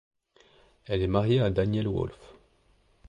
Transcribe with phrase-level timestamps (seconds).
[0.87, 2.17] Elle est mariée à Daniel Wolf.